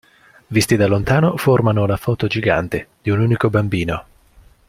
[0.47, 4.05] Visti da lontano, formano la foto gigante di un unico bambino.